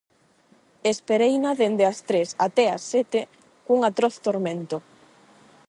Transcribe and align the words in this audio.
Espereina 0.91 1.51
dende 1.61 1.83
as 1.91 1.99
tres 2.09 2.29
até 2.47 2.65
as 2.75 2.81
sete 2.91 3.19
cun 3.65 3.79
atroz 3.89 4.15
tormento. 4.27 4.77